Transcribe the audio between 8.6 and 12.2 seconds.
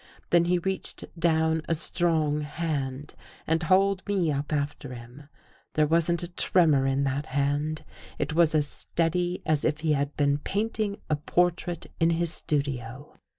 steady as if he had been painting a portrait in